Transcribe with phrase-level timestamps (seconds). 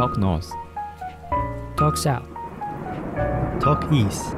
[0.00, 0.50] Talk North,
[1.78, 2.28] Talk South,
[3.60, 4.36] Talk East,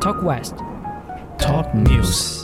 [0.00, 0.56] Talk West.
[1.38, 2.42] Talk News。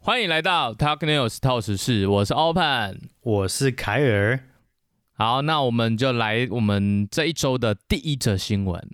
[0.00, 3.10] 欢迎来到 Talk News 透时事，我是 Open。
[3.22, 4.40] 我是凯尔。
[5.21, 8.89] 好，那我们就来我们这一周的第一则新闻。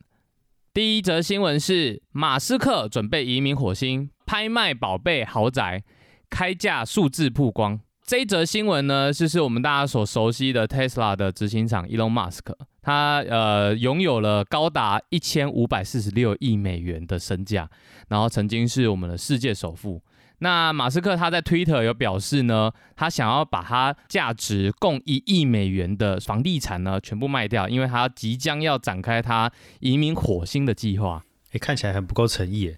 [0.74, 5.86] 第一则新闻是马斯克准备移民火星，拍卖宝贝豪宅，
[6.30, 7.80] 开价数字曝光。
[8.06, 17.70] 这一则新闻呢，就是我们大家所熟悉的 Tesla 的执行长 Elon Musk，他呃拥有了高达一千五百四十六亿美元的身价，
[18.10, 20.04] 然后曾经是我们的世界首富。
[20.40, 31.24] 那马斯克他在 Twitter 有表示呢，他想要把他价值共一亿美元的房地产呢全部卖掉，因为他即将要展开他移民火星的计划。
[31.54, 32.78] 哎，看起来很不够诚意耶，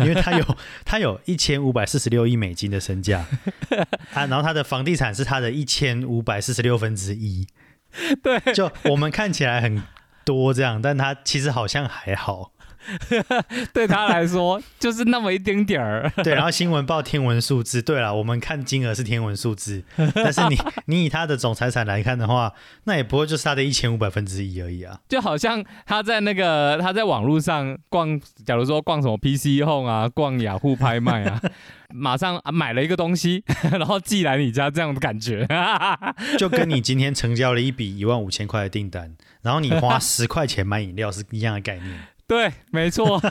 [0.00, 3.26] 因为他有 他有一千五百四十六亿美金的身价，
[4.14, 7.46] 啊，然后他的房地产是他的一千五百四十六分之一，
[8.22, 9.82] 对，就我们看起来很
[10.24, 12.50] 多这样，但他其实好像还好。
[13.72, 16.10] 对他来说就是那么一丁点儿。
[16.22, 19.82] 对，然后新闻报天文数字，对了，我们看金额是天文数字，
[20.14, 22.52] 但是你 你以他的总财产来看的话，
[22.84, 24.98] 那也不会就是他的一千五百分之一而已啊。
[25.08, 31.40] 就好像他在那个他在网络上逛，假如说逛什么 PC Home 啊，逛雅虎拍卖啊，
[31.94, 35.46] 马上买了一个东西，然后寄来你家这样的感觉。
[36.38, 41.98] 就跟你今天成交了一笔一万五千块的订单，然后你花十块钱买饮料是一样的概念。
[42.28, 43.20] 对，没错。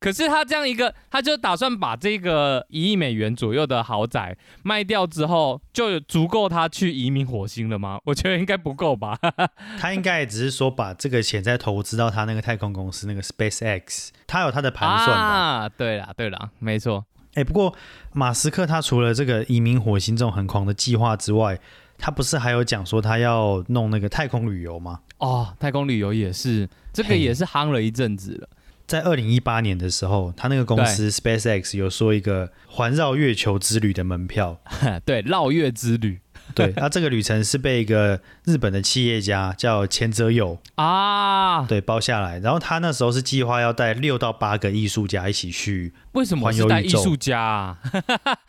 [0.00, 8.00] 可是他这样一个，他就打算把这个一亿美元左右的豪宅卖掉之后，就足够他去移民火星了吗？
[8.06, 9.16] 我觉得应该不够吧。
[9.78, 15.22] 他应该也只是说把这个钱再投资到他那个太空公司那个 SpaceX，他有他的盘算吧？
[15.22, 17.04] 啊，对了，对了，没错。
[17.34, 17.74] 哎，不过
[18.12, 21.58] 马斯克他除了这个移民火星这种很狂的计划之外，
[21.98, 25.00] 他不是还有讲说他要弄那个太空旅游吗？
[25.18, 28.48] 哦，太空旅游也是，这个也是夯了一阵子了。
[28.86, 34.60] 在二零一八年的时候，他那个公司 SpaceX 有说一个环绕月球之旅的门票，
[35.06, 36.20] 对，绕月之旅
[36.54, 47.40] 对，那这个旅程是被一个日本的企业家叫前泽友啊，对包下来，然后他那时候是计划要带六到八个艺术家一起去，为什么带艺术家？
[47.40, 47.78] 啊？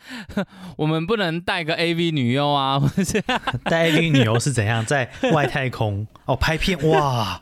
[0.76, 3.22] 我们不能带个 AV 女优啊， 或者是？
[3.64, 4.84] 带 AV 女优是怎样？
[4.84, 6.06] 在外太空。
[6.26, 7.40] 哦拍片哇。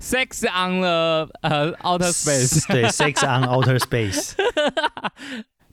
[0.00, 2.66] Sex on the 呃 outer space。
[2.72, 4.32] 对，Sex on Outer Space。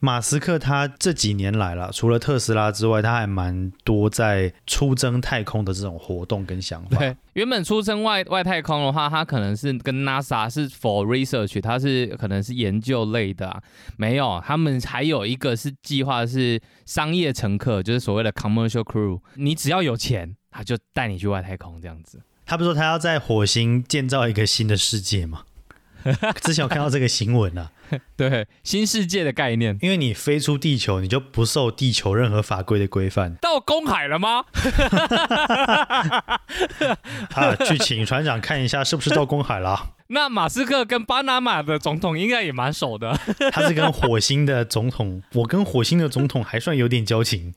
[0.04, 6.98] 马斯克他这几年来了，除了特斯拉之外，他还蛮多在出征太空的这种活动跟想法。
[6.98, 13.62] 对，原本出征外外太空的话，他可能是跟 NASA 是 for research，他是可能是研究类的、啊，
[13.96, 22.20] 没有，他们还有一个是计划是商业乘客，就是所谓的 commercial crew，你只要有钱，他就带你去外太空这样子。
[22.48, 25.44] 他不说他要在火星建造一个新的世界吗？
[26.42, 27.72] 之前有看到这个新闻啊，
[28.18, 34.46] 对，新世界的概念因为你飞出地球，你就不受地球任何法规的规范到公海了吗？
[37.36, 37.56] 啊。
[37.66, 39.92] 去请船长看一下是不是到公海了。
[40.08, 43.18] 那马斯克跟巴拿马的总统应该也蛮熟的。
[43.52, 47.54] 他是跟火星的总统，我跟火星的总统还算有点交情。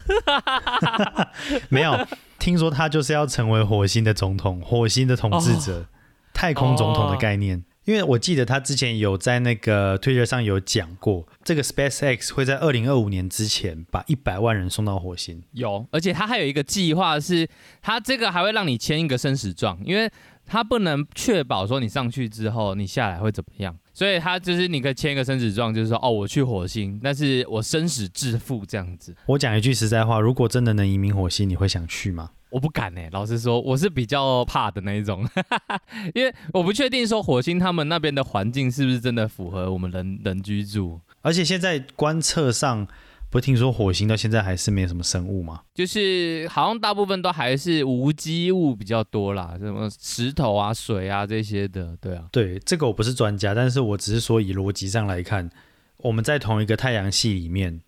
[1.69, 2.07] 没有，
[2.39, 5.87] 听说他就是要成为火星的总统，火星的统治者，
[6.33, 7.65] 太空总统的概念。
[7.85, 15.43] 因为我记得他之前有在那个 Twitter 上有讲过，这个 SpaceX 会在二零二五年之前把一百万人送到火星。
[15.53, 17.47] 有，而且他还有一个计划是，
[17.83, 20.11] 他这个还会让你签一个生死状，因为
[20.47, 29.15] 他不能确保说你上去之后你下来会怎么样，所以他就是你可以签一个生死状，就是说哦我去火星，但是我生死自负这样子。
[29.27, 32.31] 我讲一句实在话，如果真的能移民火星，你会想去吗？
[32.55, 35.29] 我不敢呢、欸老实说，我是比较怕的那一种，
[36.15, 41.01] 因为我不确定说火星他们那边的环境是不是真的符合我们人人居住。
[41.21, 42.87] 而且现在观测上，
[43.29, 45.63] 不是听说火星到现在还是没有什么生物吗？
[45.75, 52.29] 就是好像大部分都还是无机物比较多啦，什么石头啊、水啊这些的，对啊。
[52.31, 55.51] 对，这个我不是专家，但是我只是说以逻辑上来看，
[55.97, 57.81] 我们在同一个太阳系里面，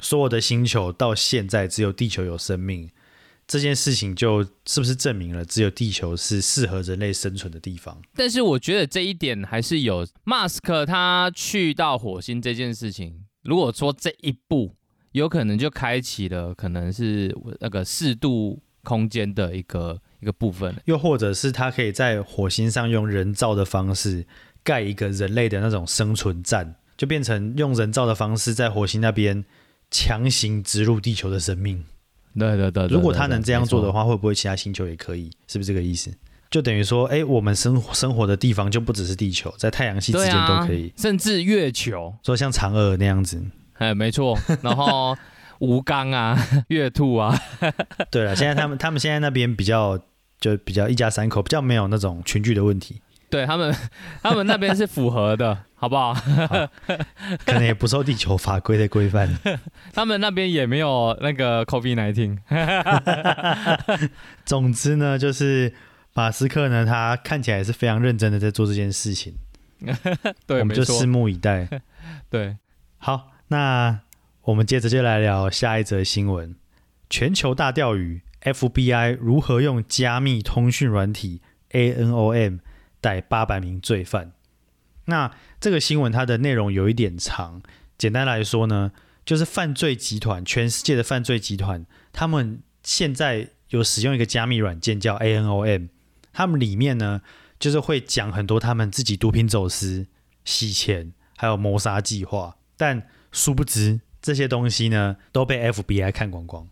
[0.00, 2.90] 所有的星球到现在只有地球有生命，
[3.46, 8.02] 这件事情就是不是证明了只有地球是适合人类生存的地方？
[8.14, 14.74] 但是我觉得这一点还是有马斯克他去到火星这件事情，如果说这一步
[15.12, 20.74] 有可能就开启了可能是那个四度空间的一个一个部分。
[20.86, 24.26] 又或者是他可以在火星上用人造的方式
[24.64, 29.44] 盖一个人类的那种生存站，就变成用人造的方式在火星那边
[29.90, 31.84] 强行植入地球的生命。
[32.38, 35.30] 对对对，如果他能这样做的话，会不会其他星球也可以？
[35.46, 36.12] 是不是这个意思？
[36.50, 43.42] 就等于说，哎，我们生生活的地方就不只是地球，在太阳系之间都啊可以，，甚至月球，说像嫦娥那样子。
[43.74, 44.38] 哎，没错。
[44.62, 45.16] 然后
[45.58, 46.38] 吴刚啊，
[46.68, 47.36] 月兔啊，
[48.10, 49.98] 对了，现在他们他们现在那边比较
[50.38, 53.74] 就比较一家三口，比较没有那种群聚的问题，对他们，
[54.22, 56.14] 他们那边是符合的， 好不好？
[57.44, 59.28] 可能也不受地球法规的规范。
[59.92, 62.38] 他们那边也没有那个 COVID nineteen。
[64.44, 65.74] 总之呢，就是
[66.14, 69.34] 马斯克呢，他看起来是非常认真的在做这件事情，
[70.46, 71.06] 对，我们就拭。
[71.06, 71.68] 目以待。
[72.30, 72.56] 对，
[72.98, 74.00] 好，那
[74.42, 76.54] 我们接着就来聊下一则新闻：
[77.10, 82.60] 全球大钓鱼，FBI 如何用加密通讯软体 ANOM
[83.06, 84.32] 逮八百名罪犯。
[85.04, 85.30] 那
[85.60, 87.62] 这个新闻它的内容有一点长，
[87.96, 88.90] 简单来说呢，
[89.24, 95.90] 就是犯罪集团，全世界的犯罪集团，他们现在有使用一个加密软件叫 ANOM，
[96.32, 97.20] 他们里面呢
[97.60, 100.08] 就是会讲很多他们自己毒品走私、
[100.44, 106.66] 洗钱，还有谋杀计划，但殊不知这些东西呢都被 FBI 看光光。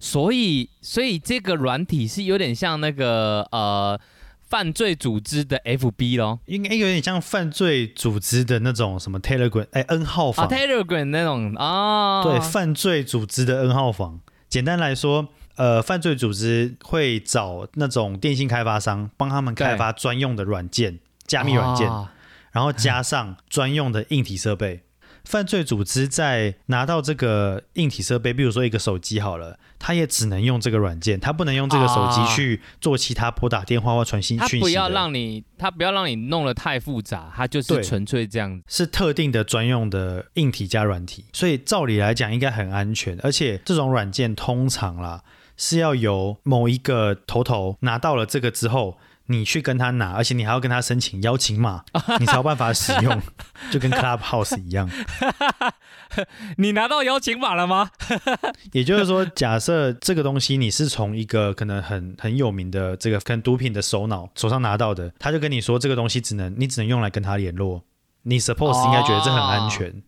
[0.00, 4.00] 所以所以这个软体是有点像那个呃
[4.48, 6.40] 犯罪组织的 FB 咯。
[6.46, 14.20] 应该有点像犯罪组织的那种什么 Telegram，哎，N 号啊房，，Telegram 那种啊，对，犯罪组织的 N 号房。
[14.48, 22.12] 简单来说，呃，犯罪组织会找那种电信开发商帮他们开发专用的软件、加密软件，啊
[22.52, 24.82] 然后加上专用的硬体设备。
[25.24, 34.60] 犯罪组织在拿到这个硬体设备，比如说一个手机好了，他也只能用这个软件，他不能用这个手机啊去做其他拨打电话或传信讯息的。
[34.60, 38.62] 不要让你，他不要让你弄得太复杂，他就是对纯粹这样子。
[38.68, 45.22] 是特定的专用的硬体加软体，所以照理来讲应该很安全，而且这种软件通常啦
[45.56, 51.82] 是要由某一个头头拿到了这个之后，你去跟他拿，而且你还要跟他申请邀请码，
[52.20, 53.22] 你才有办法使用，
[53.70, 54.90] 就跟 Clubhouse 一样。
[56.58, 57.90] 你拿到邀请码了吗？
[58.72, 67.82] 也就是说，假设这个东西你是从一个可能很很有名的这个可能毒品的首脑手上拿到的，他就跟你说这个东西只能你只能用来跟他联络，
[68.24, 70.02] 你 suppose 应该觉得这很安全，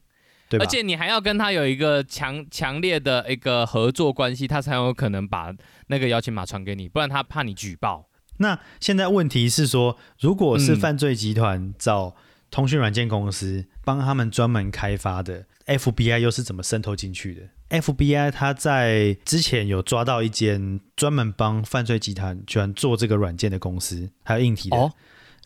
[0.50, 0.64] 对吧？
[0.64, 5.52] 而且你还要跟他有一个强强烈的一个合作关系，他才有可能把
[5.86, 8.06] 那个邀请码传给你，不然他怕你举报。
[8.38, 12.14] 那现在问题是说，如果是嗯犯罪集团找
[12.50, 24.76] 通讯软件公司帮他们专门开发的，FBI 又是怎么渗透进去的？FBI 他在之前有抓到一间专门帮犯罪集团居然做这个软件的公司，还有硬体的。
[24.76, 24.92] 哦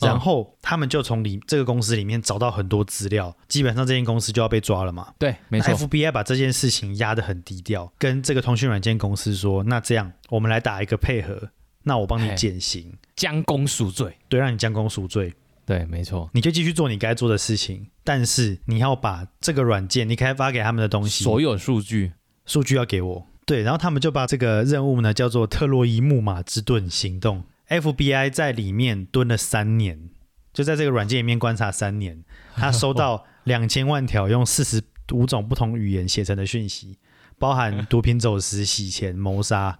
[0.00, 5.12] 然后他们就从里这个公司里面找到很多资料，基本上这间公司就要被抓了嘛。
[5.18, 5.74] 对，没错。
[5.74, 11.50] FBI 把这件事情压得很低调，跟这个通讯软件公司说：“那这样我们来打一个配合，
[11.82, 14.16] 那我帮你减刑。”将功赎罪。
[14.28, 15.34] 对，让你将功赎罪，
[15.66, 16.30] 对，没错。
[16.32, 22.12] 你就继续做你该做的事情，但是你要把这个软件你开发给他们的东西，所有数据
[22.46, 23.26] 数据要给我。
[23.44, 27.44] 对，然后他们就把这个任务呢叫做特洛伊木马之盾行动。
[27.68, 30.10] FBI 在里面蹲了三年，
[30.52, 34.82] 就在这个软件里面观察三年，他收到 两千万条用四十
[35.12, 36.98] 五种不同语言写成的讯息，
[37.38, 39.78] 包含 毒品走私、洗钱、谋杀，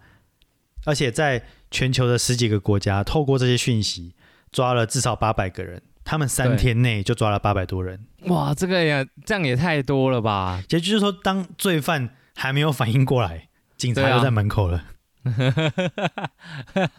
[0.84, 4.14] 而且在全球的十几个国家，透过这些讯息
[4.50, 5.82] 抓了至少八百个人。
[6.02, 10.60] 他们三天内就抓了八百多人，哇，这个也这样也太多了吧？
[10.70, 14.86] 也就是说，当罪犯还没有反应过来，警察就在门口了。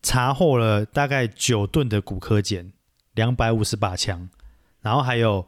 [0.00, 2.72] 查获了大概九吨的骨科碱，
[3.14, 4.30] 两百五十把枪，
[4.80, 5.46] 然后还有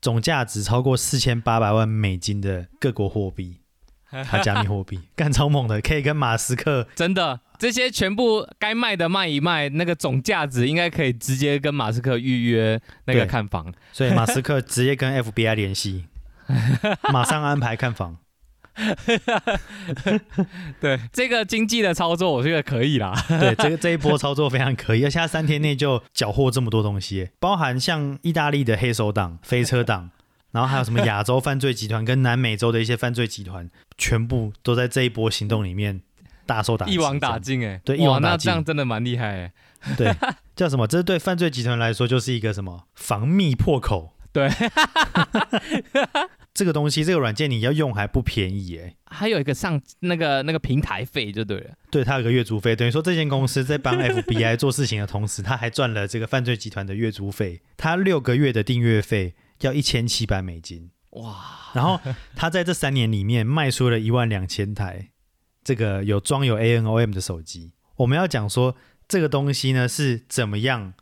[0.00, 3.58] 总价值超过四千八百万美金的各国货币，
[4.08, 13.72] 还有加密货币，干超猛的，可以跟马斯克真的，这些全部该卖的卖一卖，那个总价值应该可以直接跟马斯克预约那个看房。
[13.92, 16.06] 所以马斯克直接跟 FBI 联系，
[17.12, 18.16] 马上安排看房。
[20.80, 23.14] 对这个经济的操作，我觉得可以啦。
[23.28, 30.10] 对，这个这一波操作非常可以，而且他三天内就缴获这么多东西，包含像意大利的黑手党、飞车党，
[30.50, 36.00] 然后还有什么亚洲犯罪集团跟南美洲的一些犯罪集团，全部都在这一波行动里面
[36.46, 39.52] 大受打击，一网打尽哎、对一，网打尽那这样真的蛮厉害哎。
[39.96, 40.12] 对，
[40.54, 40.86] 叫什么？
[40.86, 44.16] 这对犯罪集团来说就是一个什么防密破口。
[44.32, 44.48] 对
[46.54, 48.94] 这个东西，这个软件你要用还不便宜哎。
[49.06, 51.70] 还有一个上那个那个平台费就对了。
[51.90, 57.60] 对，它有个月租费，等于说这间公司在帮 FBI 做事情的同时，他还赚了这个犯罪集团的月租费。
[57.76, 61.36] 他六个月的订阅费要一千七百美金，哇！
[61.74, 62.00] 然后
[62.34, 65.10] 他在这三年里面卖出了一万两千台
[65.64, 67.72] 这个有装有 ANOM 的手机。
[67.96, 68.76] 我们要讲说
[69.06, 70.94] 这个东西呢是怎么样，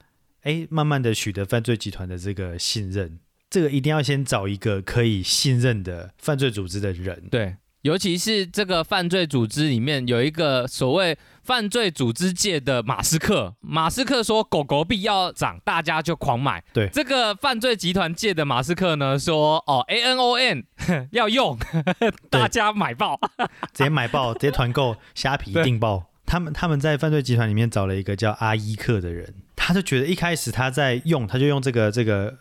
[0.43, 3.21] 哎，慢慢的取得犯罪集团的这个信任。
[3.49, 7.29] 这个一定要先找一个可以信任的犯罪组织的人。
[7.31, 7.57] 对。
[7.83, 16.63] 尤其是这个犯罪组织里面有一个所谓犯罪组织界的马斯克，马斯克说狗狗币要涨，大家就狂买。
[16.75, 20.65] 对，这个犯罪集团界的马斯克呢说，哦，A N O N
[21.13, 21.59] 要用，
[22.29, 23.19] 大家买爆，
[23.73, 26.11] 直接买爆，直接团购，虾皮订爆。
[26.27, 32.37] 他们他们在犯罪集团里面找了一个叫阿伊克的人，他就觉得一开始他在用，他就用这个这个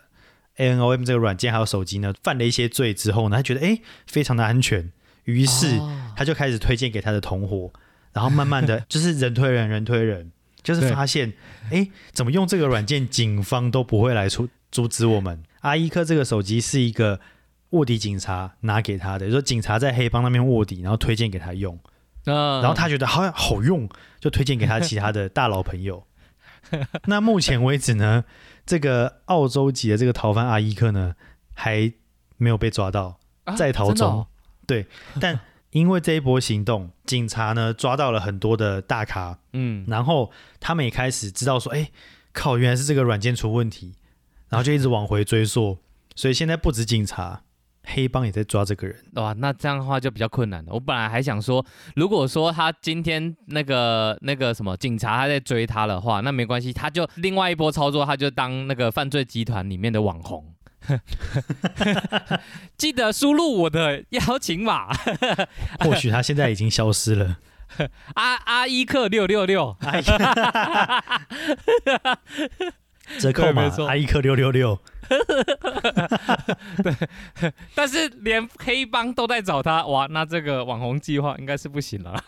[0.58, 4.91] A N O M 这个软件还有手机呢，犯了一些罪之后呢，他觉得哎，非常的安全。
[5.25, 5.79] 于是
[6.15, 7.71] 他就开始推荐给他的同伙，
[8.13, 10.31] 然后慢慢的 就是人推人，人推人，
[10.63, 11.33] 就是发现，
[11.71, 15.43] 哎，怎么用这个软件，警方都不会来出阻止我们。
[15.61, 17.19] 阿伊克这个手机是一个
[17.71, 21.79] 卧底警察拿给他的，就说警察在黑帮那边卧底，然后推荐给他用，
[22.23, 23.88] 然后他觉得好像好用，
[24.19, 26.05] 就推荐给他其他的大佬朋友。
[27.05, 28.25] 那目前为止呢，
[28.65, 31.15] 这个澳洲籍的这个逃犯阿伊克呢，
[31.53, 31.91] 还
[32.38, 33.19] 没有被抓到，
[33.57, 34.25] 在逃中。
[34.69, 34.85] 对，
[35.19, 35.39] 但
[35.71, 41.89] 因为这一波行动，警察呢抓到了很多的大咖，嗯，然后他们也开始知道说，哎，
[42.31, 43.95] 靠，原来是这个软件出问题，
[44.49, 45.79] 然后就一直往回追溯，
[46.15, 47.41] 所以现在不止警察，
[47.83, 49.03] 黑帮也在抓这个人。
[49.13, 50.73] 哇，那这样的话就比较困难了。
[50.73, 60.53] 我本来还想说，如果说他今天那个那个什么警察他在追他的话，那没关系，他就另外一波操作，他就当那个犯罪集团里面的网红。
[62.77, 64.93] 记得输入我的邀请码。
[65.83, 67.38] 或许他现在已经消失了。
[68.15, 69.77] 阿阿伊克六六六，
[73.19, 74.79] 折扣码阿伊克六六六。
[76.83, 76.95] 对，
[77.74, 82.24] 但是连黑帮都在找他，哇，那这个网红计划应该是不行了。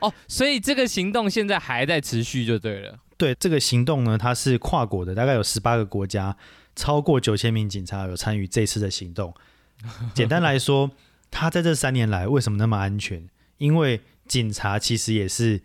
[0.00, 2.98] 哦，所以这个行动现在还在持续，就对了。
[3.16, 6.36] 对，这个行动呢，它是跨国的，大概有十八个国家。
[6.80, 9.34] 超过九千名警察有参与这次的行动。
[10.14, 10.90] 简单来说，
[11.30, 13.28] 他在这三年来为什么那么安全？
[13.58, 15.60] 因为警察其实也是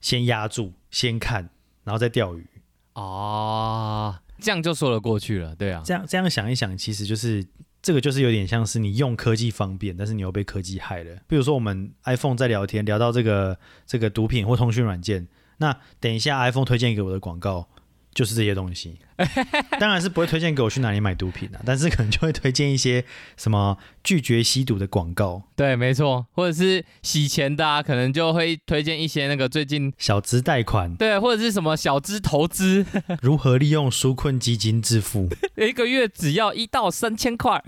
[0.00, 1.50] 先压住、先看，
[1.84, 2.44] 然后再钓鱼。
[2.94, 5.54] 哦，这样就说得过去了。
[5.54, 7.46] 对啊，这样这样想一想，其实就是
[7.80, 11.16] 这个就是有点像是你用科技方便，但是你又被科技害了。
[11.28, 13.56] 比如说我们 iPhone 在聊天聊到这个
[13.86, 17.68] 这个毒品或通讯软件，那等一下 iPhone 推荐给我的广告。
[18.16, 18.96] 就是这些东西，
[19.78, 23.04] 当然是不会推荐给我去哪里买毒品的，但是可能就会推荐一些
[23.36, 25.42] 什么拒绝吸毒的广告。
[25.54, 32.86] 对，没错，或者是洗钱的，啊，可能就会推荐一些那个最近小资贷款，对，或者是什么小资投资，
[33.20, 37.62] 如何利用纾困基金致富， 一个月只要一到三千块，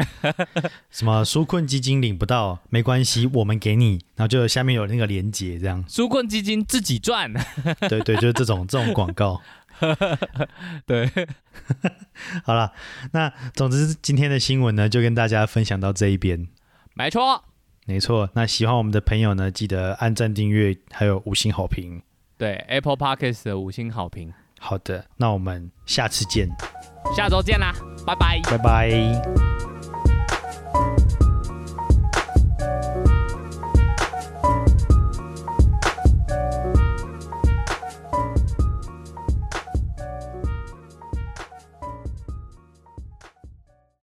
[0.91, 7.31] 什么纾困基金领不到没关系，我们给你，然后就下面有那个连接，这样纾困基金自己赚。
[7.91, 9.43] 对对，就是这种这种广告。
[10.87, 11.11] 对，
[12.45, 12.73] 好了，
[13.13, 16.49] 那总之今天的新闻呢，就跟大家分享到这一边。
[16.95, 17.45] 没错，
[17.87, 18.29] 没错。
[18.35, 22.03] 那喜欢我们的朋友呢，记得按赞、订阅，还有五星好评。
[22.37, 24.33] 对，Apple Podcast 的五星好评。
[24.61, 26.49] 好的，那我们下次见，
[27.17, 27.73] 下周见啦，
[28.05, 29.48] 拜拜，拜拜。